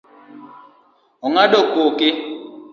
Ong'ado 1.25 1.59
koke 1.73 2.07